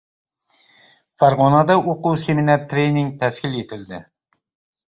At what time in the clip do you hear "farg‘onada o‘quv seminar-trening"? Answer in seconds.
1.23-3.15